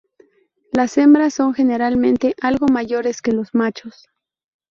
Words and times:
Las 0.71 0.97
hembras 0.97 1.35
son 1.35 1.53
generalmente 1.53 2.33
algo 2.41 2.65
mayores 2.67 3.21
que 3.21 3.33
los 3.33 3.53
machos. 3.53 4.09